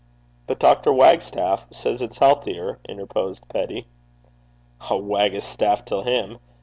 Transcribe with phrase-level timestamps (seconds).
[0.47, 0.91] 'But Dr.
[0.91, 3.85] Wagstaff says it's healthier,' interposed Peddie.
[4.79, 6.39] 'I'll wag a staff till him.